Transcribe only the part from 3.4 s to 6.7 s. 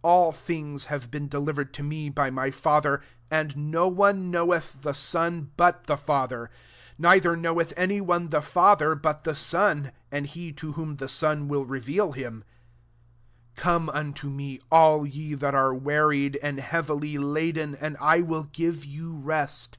no one knoweth the Son, but the Father;